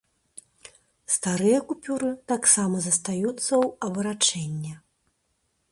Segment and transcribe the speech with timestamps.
[1.15, 4.73] Старыя купюры таксама застаюцца ў абарачэнні.